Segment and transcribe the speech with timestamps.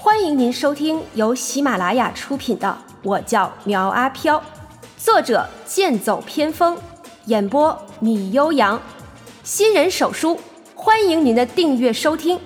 [0.00, 2.68] 欢迎您收听由喜马拉雅出品的
[3.02, 4.38] 《我叫苗阿飘》，
[4.96, 6.78] 作者剑走偏锋，
[7.24, 8.80] 演播米悠扬，
[9.42, 10.38] 新人手书，
[10.76, 12.38] 欢迎您的订阅收听。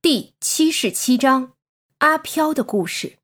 [0.00, 1.52] 第七十七章，
[1.98, 3.18] 阿飘的故事。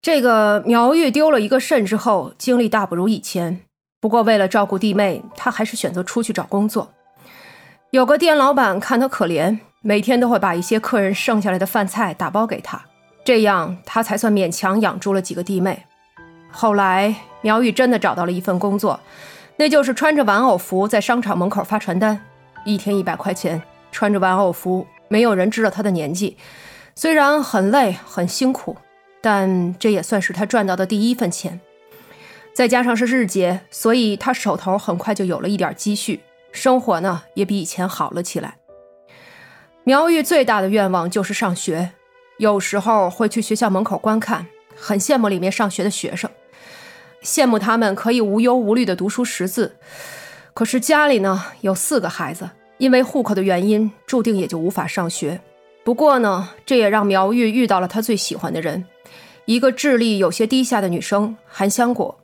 [0.00, 3.66] 这个苗玉丢了一个肾之后，精力大不如以前。
[4.00, 6.94] 不过为了照顾弟妹，他还是选择出去找工作。
[7.94, 12.84] 有个店老板看他可怜，每天都会把一些客人剩下来的饭菜打包给他，
[13.24, 15.84] 这样他才算勉强养住了几个弟妹。
[16.50, 18.98] 后来苗玉真的找到了一份工作，
[19.58, 22.20] 那就是穿着玩偶服在商场门口发传单，
[22.64, 23.62] 一天一百块钱。
[23.92, 26.36] 穿着玩偶服，没有人知道他的年纪。
[26.96, 28.76] 虽然很累很辛苦，
[29.22, 31.60] 但这也算是他赚到的第一份钱。
[32.52, 36.18] 再加上是日结，所以他手头很快就有了一点积蓄，
[36.54, 38.56] 生活呢也比以前好了起来。
[39.82, 41.90] 苗玉最大的愿望就是上学，
[42.38, 46.30] 有时候会去学校门口观看，很羡慕里面上学的学生，
[47.22, 49.76] 羡慕他们可以无忧无虑的读书识字。
[50.54, 55.40] 可是家里呢有四个孩子，因为户口的原因，注定也就无法上学。
[55.82, 58.86] 不过呢，这也让苗玉遇到了他最喜欢的人，
[59.44, 62.23] 一个智力有些低下的女生韩香果。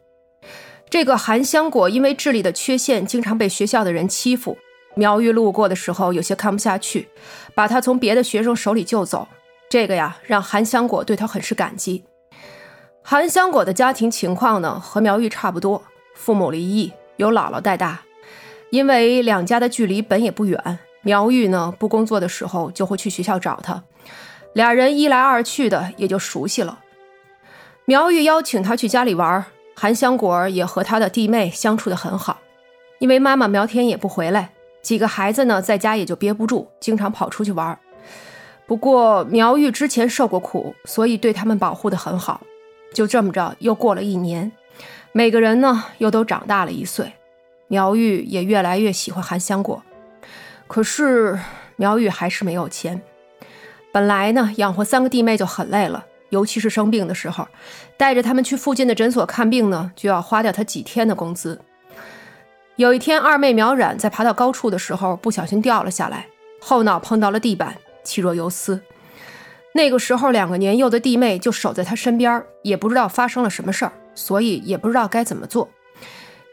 [0.91, 4.59] 这个韩香果因为智力的缺陷，经常被学校的人欺负。
[4.97, 7.09] 苗玉路过的时候，有些看不下去，
[7.55, 9.29] 把他从别的学生手里救走。
[9.69, 12.03] 这个呀，让韩香果对他很是感激。
[13.03, 15.85] 韩香果的家庭情况呢，和苗玉差不多，
[16.17, 18.01] 父母离异，由姥姥带大。
[18.71, 23.85] 因为两家的距离本也不远，苗玉呢不工作的时候就会去学校找他，
[24.55, 26.81] 俩人一来二去的也就熟悉了。
[27.85, 29.47] 苗玉邀请他去家里玩。
[29.83, 32.39] 韩香果也和他的弟妹相处的很好，
[32.99, 34.51] 因为妈妈苗天也不回来，
[34.83, 37.79] 几个孩子呢在家也就憋不住，经常跑出去玩。
[38.67, 42.43] 不过苗玉之前受过苦，所以对他们保护的很好。
[42.93, 44.53] 就这么着，又过了一年，
[45.13, 47.15] 每个人呢又都长大了一岁，
[47.67, 49.83] 苗玉也越来越喜欢韩香果。
[50.67, 51.39] 可是
[51.77, 53.01] 苗玉还是没有钱，
[53.91, 56.05] 本来呢养活三个弟妹就很累了。
[56.31, 57.47] 尤其是生病的时候，
[57.97, 61.61] 带着他们去附近的诊所看病呢，就要花掉他几天的工资。
[62.77, 66.27] 有一天，二妹苗冉在爬到高处的时候不小心掉了下来，
[66.61, 68.81] 后脑碰到了地板，气若游丝。
[69.75, 75.69] 那个时候，两个年幼的弟妹就守在他身边，也不知道发生了什么事儿，所以也不知道该怎么做。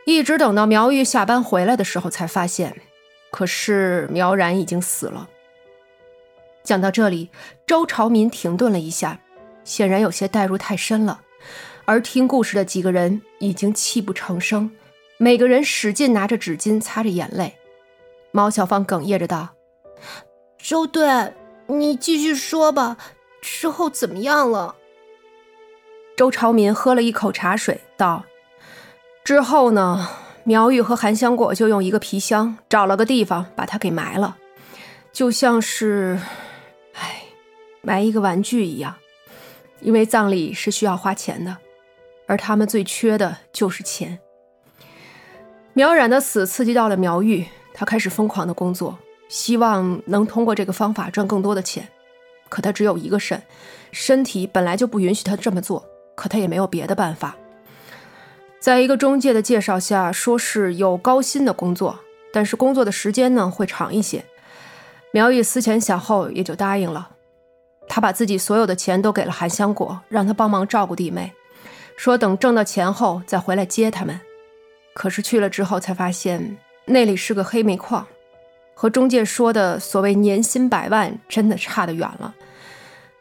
[0.05, 2.75] 一直等到苗玉下班回来的时候，才发现，
[3.31, 5.29] 可是苗冉已经死了。
[6.63, 7.29] 讲到这里，
[7.65, 9.19] 周朝民停顿了一下。
[9.67, 11.19] 显然有些代入太深了，
[11.83, 14.71] 而听故事的几个人已经泣不成声，
[15.17, 17.53] 每个人使劲拿着纸巾擦着眼泪。
[18.31, 19.49] 毛小芳哽咽着道
[20.57, 21.33] ：“周队，
[21.67, 22.95] 你继续说吧，
[23.41, 24.75] 之后怎么样了？”
[26.15, 28.23] 周朝民喝了一口茶水，道
[29.25, 30.07] ：“之后呢，
[30.45, 34.37] 苗玉和韩香果就用一个皮箱找了个地方把他给埋了，
[35.11, 36.17] 就像是，
[36.93, 37.23] 唉，
[37.81, 38.95] 埋一个玩具一样。”
[39.79, 41.57] 因为葬礼是需要花钱的，
[42.25, 44.19] 而他们最缺的就是钱。
[45.73, 48.97] 苗冉的死刺激到了苗玉，他开始疯狂的工作，
[49.29, 51.87] 希望能通过这个方法赚更多的钱。
[52.49, 53.43] 可他只有一个肾，
[53.91, 57.35] 身体本来就不允许他这么做，可他也没有别的办法。
[58.59, 61.99] 在一个中介的介绍下，说是有高薪的工作，
[62.33, 64.25] 但是工作的时间呢会长一些。
[65.11, 67.11] 苗玉思前想后，也就答应了。
[67.87, 71.33] 他把自己所有的钱都给了韩香果，让他帮忙照顾弟妹，
[71.95, 74.19] 说等挣到钱后再回来接他们。
[74.93, 78.05] 可是去了之后才发现那里是个黑煤矿，
[78.73, 82.33] 和中介说的所谓年薪百万真的差得远了。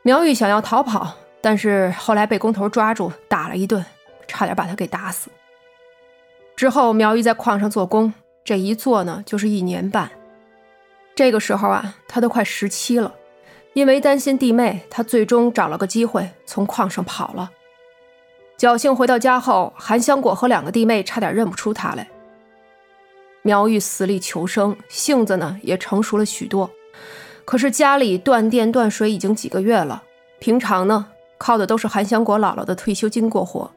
[0.02, 3.84] 苗玉想要逃跑，但是后来被工头抓住打了一顿，
[4.26, 5.30] 差点把他给打死。
[6.54, 8.12] 之后苗玉在矿上做工，
[8.42, 10.10] 这一做呢就是一年半。
[11.14, 13.14] 这个时候啊，他都快十七了。
[13.76, 17.50] 因为担心弟妹，他最终找了个机会从矿上跑了。
[18.56, 22.08] 侥幸回到家后，韩香果和两个弟妹差点认不出他来。
[23.42, 26.70] 苗玉死里求生，性子呢也成熟了许多。
[27.44, 30.02] 可是家里断电断水已经几个月了，
[30.38, 33.70] 平常呢靠的都是韩香果姥姥的退休金过活。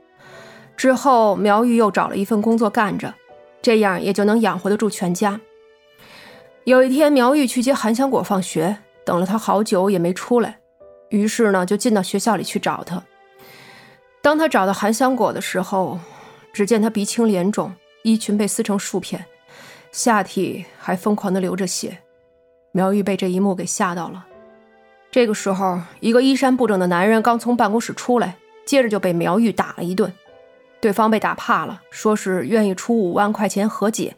[0.78, 3.13] 之后苗玉又找了一份工作干着，
[3.62, 5.42] 这样也就能养活得住全家。
[6.63, 8.78] 有一天，苗玉去接韩香果放学。
[9.10, 10.60] 等了他好久也没出来，
[11.10, 13.04] 于是呢就进到学校里去找他。
[14.22, 15.98] 当他找到韩香果的时候，
[16.54, 17.74] 只见他鼻青脸肿，
[18.04, 19.26] 衣裙被撕成数片，
[19.92, 21.98] 下体还疯狂的流着血。
[22.72, 24.28] 苗玉被这一幕给吓到了。
[25.10, 30.14] 这个时候，一个衣衫不整的男人刚从办公室出来，接着就被苗玉打了一顿。
[30.80, 34.16] 对方被打怕了，说是愿意出五万块钱和解。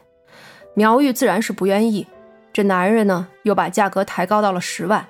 [0.73, 2.05] 苗玉自然是不愿意。
[2.53, 5.07] 这男人呢，又把价格抬高到了十万。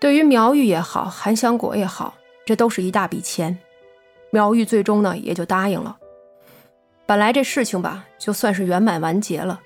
[0.00, 3.58] 对于苗玉也好，韩香果也好，这都是一大笔钱。
[4.30, 5.98] 苗玉最终呢，也就答应了。
[7.04, 9.60] 本来这事情吧，就算是圆满完结了。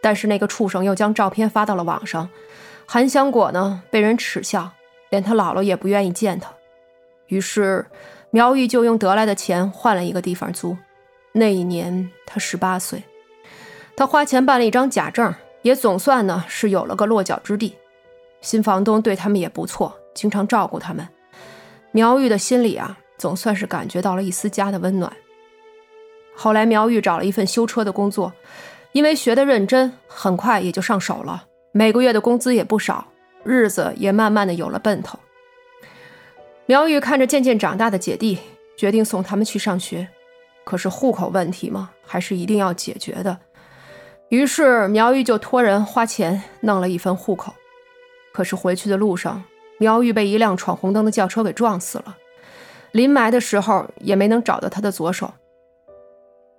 [0.00, 2.28] 但是那个畜生又将照片发到了网上，
[2.86, 4.70] 韩香果呢被人耻笑，
[5.10, 6.52] 连他姥姥也不愿意见他。
[7.26, 7.86] 于是
[8.30, 10.76] 苗玉就用得来的钱换了一个地方租。
[11.32, 13.02] 那一年他十八岁，
[13.96, 17.76] 他花钱办了一张假证，也总算呢是有了个落脚之地。
[18.40, 21.08] 新房东对他们也不错，经常照顾他们。
[21.90, 25.12] 苗玉的心里啊，总算是感觉到了一丝家的温暖。
[26.34, 28.32] 后来苗玉找了一份修车的工作。
[28.92, 33.06] 因为学得认真，很快也就上手了，每个月的工资也不少，
[33.42, 35.18] 日子也慢慢的有了奔头。
[36.66, 38.38] 苗玉看着渐渐长大的姐弟，
[38.76, 40.06] 决定送他们去上学。
[40.64, 43.38] 可是户口问题嘛，还是一定要解决的。
[44.32, 47.52] 于是苗玉就托人花钱弄了一份户口。
[48.32, 49.44] 可是回去的路上，
[49.76, 52.16] 苗玉被一辆闯红灯的轿车给撞死了，
[52.92, 55.34] 临埋的时候也没能找到他的左手。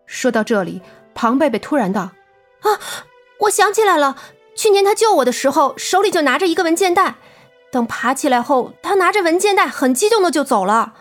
[0.05, 0.83] 说到这里，
[1.15, 2.01] 庞贝贝突然道。
[2.01, 2.77] 啊！
[3.39, 4.17] 我想起来了，
[4.53, 7.15] 去年他救我的时候，手里就拿着一个文件袋。
[7.71, 10.93] 等爬起来后，他拿着文件袋，很激动的就走了。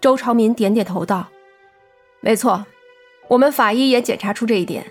[0.00, 1.28] 周朝民点点头道
[2.22, 2.64] ：“没错，
[3.28, 4.90] 我们法医也检查出这一点。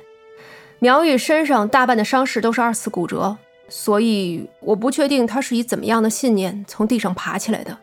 [0.79, 3.37] 苗玉身上大半的伤势都是二次骨折，
[3.67, 7.77] 所以我不确定他是以怎么样的信念从地上爬起来的。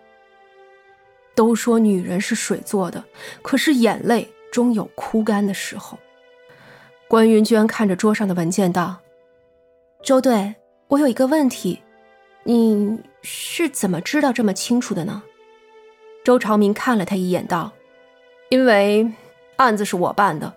[1.34, 3.04] 都说女人是水做的，
[3.42, 5.98] 可是眼泪终有哭干的时候。”
[7.08, 8.96] 关云娟看着桌上的文件道
[10.02, 10.56] ：“周队，
[10.88, 11.82] 我有一个问题，
[12.44, 15.22] 你是怎么知道这么清楚的呢？”
[16.24, 17.72] 周朝明看了他一眼道
[18.50, 19.12] ：“因为
[19.56, 20.52] 案子是我办的，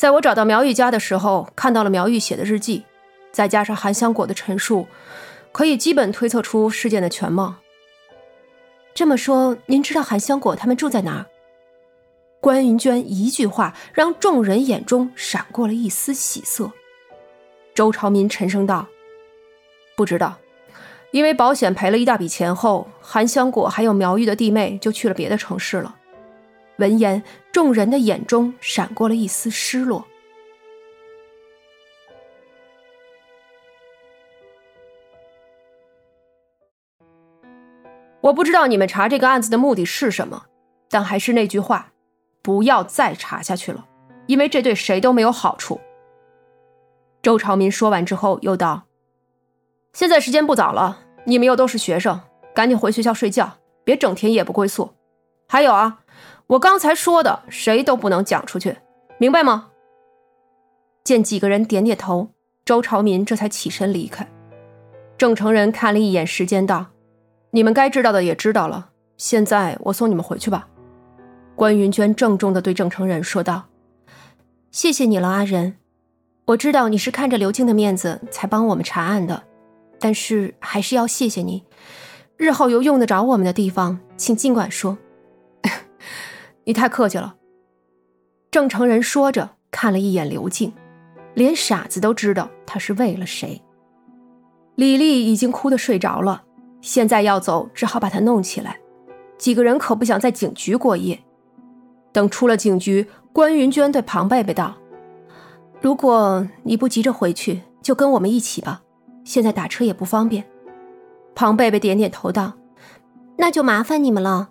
[0.00, 2.84] 在我找到苗玉家的时候，看到了苗玉写的日记，
[3.32, 4.86] 再加上韩香果的陈述，
[5.52, 7.56] 可以基本推测出事件的全貌。
[8.94, 11.26] 这么说，您知道韩香果他们住在哪儿？”
[12.40, 16.72] 关云娟一句话，让众人眼中闪过了一丝喜色。
[17.74, 18.88] 周朝民沉声道
[19.98, 20.38] ：“不知道，
[21.10, 25.96] 因为保险赔了一大笔钱后，韩香果还有苗玉的弟妹就去了别的城市了。”
[26.80, 27.22] 闻言，
[27.52, 30.04] 众人的眼中闪过了一丝失落。
[38.22, 40.46] 我不知道你们查这个案子的目的是什么，
[40.90, 41.92] 但还是那句话。
[42.42, 43.86] 不要再查下去了，
[44.26, 45.78] 因为这对谁都没有好处。
[47.20, 48.84] 周朝民说完之后，又道
[49.92, 52.18] ：“现在时间不早了，你们又都是学生，
[52.54, 54.94] 赶紧回学校睡觉，别整天夜不归宿。
[55.46, 55.99] 还有啊，
[56.50, 58.76] 我刚才说的，谁都不能讲出去，
[59.18, 59.68] 明白吗？”
[61.04, 62.30] 见几个人点点头，
[62.64, 64.28] 周朝民这才起身离开。
[65.16, 66.86] 郑成仁看了一眼时间，道
[67.52, 70.66] ：“你们该知道的也知道了，现在我送你们回去吧。”
[71.54, 73.66] 关云娟郑重地对郑成仁说道
[74.72, 75.76] ：“谢谢你了，阿仁。
[76.46, 79.44] 我知道你是看着刘静的面子才帮我们查案的，
[80.00, 81.62] 但是还是要谢谢你。
[82.36, 84.98] 日后有用得着我们的地方，请尽管说。
[86.64, 87.36] 你太客气了。”
[88.50, 90.72] 郑成仁说着，看了一眼刘静，
[91.34, 93.62] 连傻子都知道他是为了谁。
[94.74, 96.42] 李丽已经哭得睡着了，
[96.80, 98.78] 现在要走，只好把她弄起来。
[99.38, 101.18] 几个人可不想在警局过夜。
[102.12, 104.74] 等出了警局，关云娟对庞贝贝道
[105.80, 108.82] ：“如果你不急着回去，就跟我们一起吧。
[109.22, 110.44] 现在打车也不方便。”
[111.36, 112.54] 庞贝贝点点头道
[113.38, 114.50] ：“那就麻烦你们了。”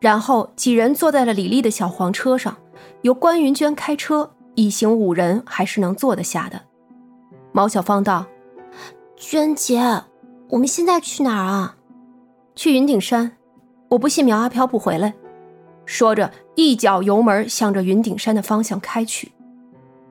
[0.00, 2.56] 然后几人坐在了李丽的小黄车上，
[3.02, 6.62] 由关云娟开车，一行五人还是能坐得下的。
[7.52, 8.26] 毛小芳道
[9.16, 10.04] ：“娟姐，
[10.50, 11.76] 我们现在去哪儿啊？
[12.54, 13.32] 去云顶山。
[13.88, 15.14] 我不信苗阿飘不回来。”
[15.84, 19.32] 说着，一脚油门向着云顶山的方向开去。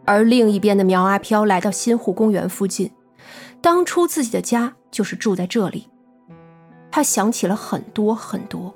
[0.05, 2.91] 而另一边的苗阿飘来到新湖公园附近，
[3.61, 5.87] 当初自己的家就是住在这里。
[6.89, 8.73] 他想起了很多很多，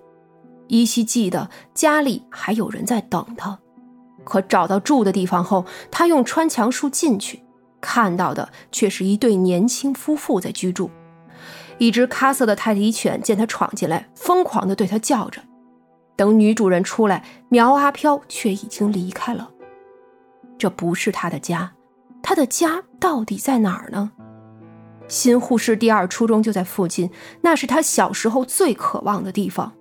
[0.72, 3.60] 依稀记得家里还有人在等他。
[4.24, 7.44] 可找到住的地方后，他用穿墙术进去，
[7.82, 10.90] 看到的却是一对年轻夫妇在居住。
[11.78, 15.42] 一只咖色的泰迪犬见他闯进来，疯狂地对他叫着。
[16.16, 19.52] 等女主人出来，苗阿飘却已经离开了。
[20.58, 21.74] 这不是他的家，
[22.24, 24.12] 他的家到底在哪儿呢？
[25.10, 27.10] 新护士第二初中就在附近，
[27.42, 29.74] 那是他小时候最渴望的地方，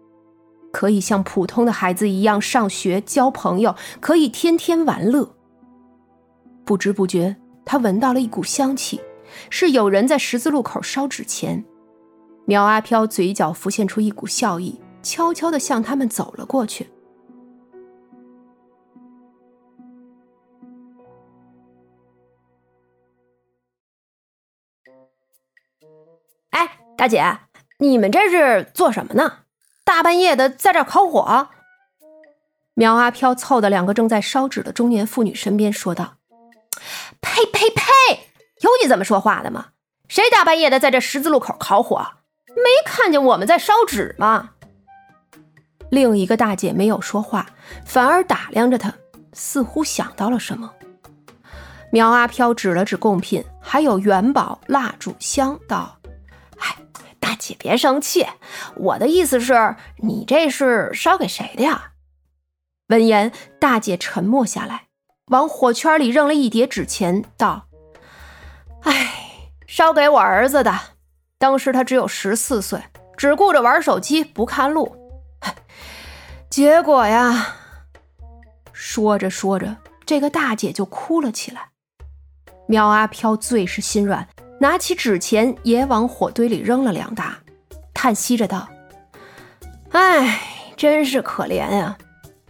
[0.73, 5.35] 可以像普通的孩子一样上学、交朋友，可以天天玩乐。
[6.65, 9.00] 不知不觉，他闻到了一股香气，
[9.50, 11.65] 是有人在十字路口烧纸钱。
[12.45, 16.89] 苗阿飘嘴角浮现出一股笑意，悄悄地向他们走了过去。
[26.50, 27.23] 哎，大姐，
[27.79, 29.39] 你们这是做什么呢？
[29.90, 31.49] 大半夜的在这烤火？
[32.75, 36.14] 苗阿飘凑到两个正在烧纸的中年妇女身边，说道
[37.20, 37.82] ：“呸呸呸！
[38.61, 39.70] 有你这么说话的吗？
[40.06, 42.06] 谁大半夜的在这十字路口烤火？
[42.54, 44.50] 没看见我们在烧纸吗？”
[45.90, 47.47] 另一个大姐没有说话，
[47.85, 48.94] 反而打量着他，
[49.32, 50.73] 似乎想到了什么。
[51.90, 55.97] 苗阿飘指了指贡品，还有元宝、蜡烛、香，道。
[57.40, 58.26] 姐别生气，
[58.76, 61.92] 我的意思是，你这是烧给谁的呀？
[62.88, 64.88] 闻言，大姐沉默下来，
[65.28, 67.66] 往火圈里扔了一叠纸钱，道
[68.85, 70.78] ：“哎，烧给我儿子的。
[71.38, 72.82] 当时他只有十四岁，
[73.16, 74.94] 只顾着玩手机，不看路。
[76.50, 77.56] 结果呀……”
[78.73, 81.70] 说着说着，这个大姐就哭了起来。
[82.66, 84.28] 苗阿飘最是心软。
[84.61, 87.38] 拿起纸钱也往火堆里扔了两沓，
[87.95, 88.69] 叹息着道
[89.93, 90.38] ：“哎，
[90.76, 91.97] 真是可怜呀！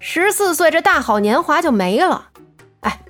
[0.01, 2.31] 十四岁这大好年华就没了。
[2.81, 3.01] 哎，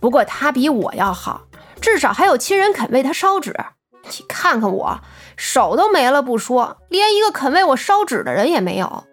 [0.00, 1.42] 不过他比我要好，
[1.80, 3.54] 至少还有亲人肯为他烧纸。
[4.02, 5.00] 你看看我，
[5.36, 9.04] 手都没了不说，连一个肯为我烧纸的人也没有。”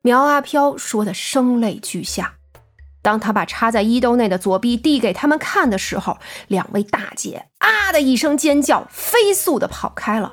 [0.00, 2.36] 苗阿飘说的声泪俱下。
[3.02, 10.32] 当他把插在衣兜内的左臂递给他们看的时候，两位大姐啊的一声尖叫，飞速的跑开了。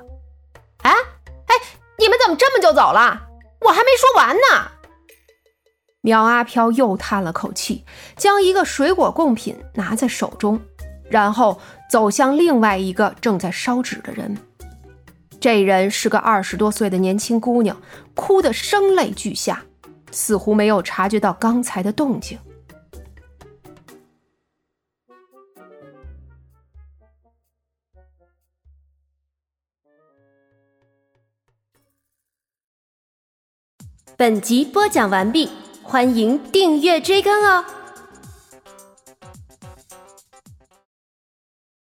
[0.83, 1.55] 哎哎，
[1.97, 3.23] 你们怎么这么就走了？
[3.61, 4.71] 我还没说完呢。
[6.01, 7.83] 苗阿飘又叹了口气，
[8.15, 10.61] 将一个水果贡品拿在手中，
[11.09, 11.59] 然后
[11.89, 14.37] 走向另外一个正在烧纸的人。
[15.41, 17.75] 这人是个二十多岁的年轻姑娘，
[18.13, 19.63] 哭得声泪俱下，
[20.11, 22.37] 似乎没有察觉到刚才的动静。
[34.19, 35.47] 本集播讲完毕，
[35.81, 37.63] 欢迎订阅追更哦。